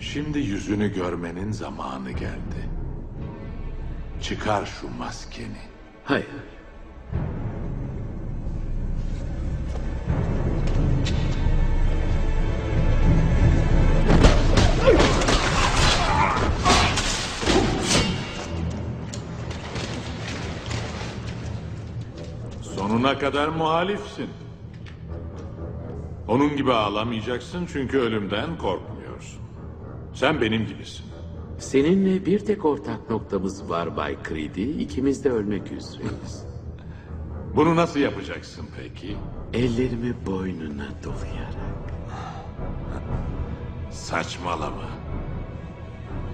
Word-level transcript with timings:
Şimdi 0.00 0.38
yüzünü 0.38 0.94
görmenin 0.94 1.52
zamanı 1.52 2.10
geldi. 2.10 2.68
Çıkar 4.22 4.66
şu 4.66 4.88
maskeni. 4.98 5.62
Hayır. 6.04 6.26
Sonuna 22.62 23.18
kadar 23.18 23.48
muhalifsin. 23.48 24.30
Onun 26.28 26.56
gibi 26.56 26.72
ağlamayacaksın 26.72 27.68
çünkü 27.72 27.98
ölümden 27.98 28.58
korkmuyorsun. 28.58 28.97
Sen 30.18 30.40
benim 30.40 30.66
gibisin. 30.66 31.06
Seninle 31.58 32.26
bir 32.26 32.38
tek 32.38 32.64
ortak 32.64 33.10
noktamız 33.10 33.70
var 33.70 33.96
Bay 33.96 34.16
Creedy. 34.28 34.82
İkimiz 34.82 35.24
de 35.24 35.30
ölmek 35.30 35.72
üzereyiz. 35.72 36.44
Bunu 37.56 37.76
nasıl 37.76 38.00
yapacaksın 38.00 38.66
peki? 38.76 39.16
Ellerimi 39.52 40.26
boynuna 40.26 40.88
dolayarak. 41.04 41.92
Saçmalama. 43.90 44.88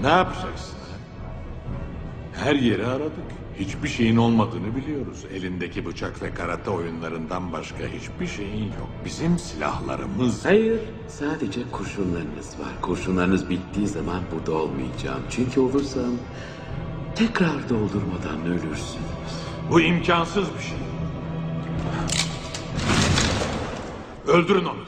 Ne 0.00 0.08
yapacaksın? 0.08 0.77
Her 2.44 2.54
yeri 2.54 2.86
aradık. 2.86 3.24
Hiçbir 3.58 3.88
şeyin 3.88 4.16
olmadığını 4.16 4.76
biliyoruz. 4.76 5.24
Elindeki 5.34 5.86
bıçak 5.86 6.22
ve 6.22 6.34
karate 6.34 6.70
oyunlarından 6.70 7.52
başka 7.52 7.78
hiçbir 7.78 8.26
şeyin 8.26 8.64
yok. 8.64 8.88
Bizim 9.04 9.38
silahlarımız... 9.38 10.44
Hayır, 10.44 10.80
sadece 11.08 11.60
kurşunlarınız 11.72 12.58
var. 12.58 12.80
Kurşunlarınız 12.82 13.50
bittiği 13.50 13.88
zaman 13.88 14.20
burada 14.32 14.52
olmayacağım. 14.52 15.22
Çünkü 15.30 15.60
olursam 15.60 16.12
tekrar 17.14 17.68
doldurmadan 17.68 18.46
ölürsünüz. 18.46 19.34
Bu 19.70 19.80
imkansız 19.80 20.46
bir 20.58 20.62
şey. 20.62 20.78
Öldürün 24.26 24.64
onu. 24.64 24.78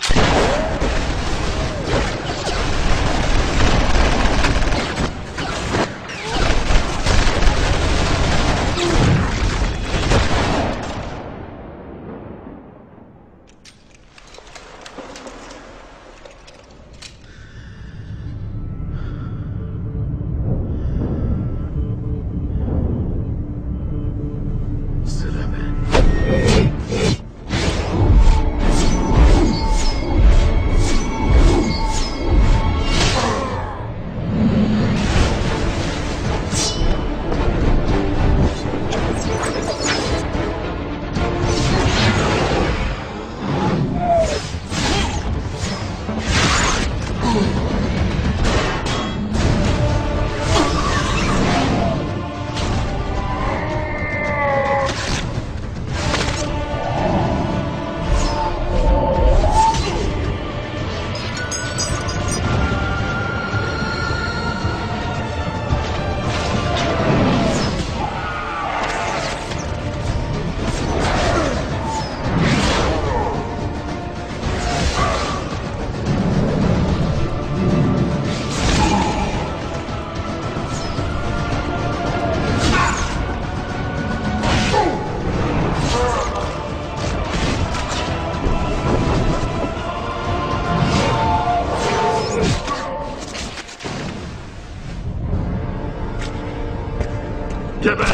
Geber! 97.83 98.07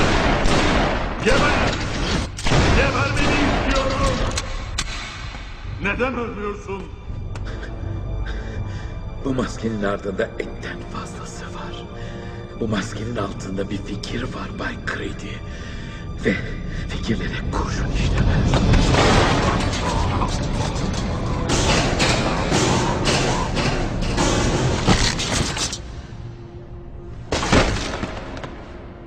Geber! 1.24 1.52
Gebermeni 2.76 3.36
istiyorum! 3.46 4.16
Neden 5.82 6.14
ölmüyorsun? 6.18 6.82
Bu 9.24 9.34
maskenin 9.34 9.82
ardında 9.82 10.24
etten 10.24 10.78
fazlası 10.92 11.44
var. 11.44 11.84
Bu 12.60 12.68
maskenin 12.68 13.16
altında 13.16 13.70
bir 13.70 13.76
fikir 13.76 14.22
var 14.22 14.58
Bay 14.58 14.74
Creedy. 14.94 15.34
Ve 16.24 16.34
fikirlere 16.88 17.50
kurşun 17.52 17.92
işlemez. 17.92 18.52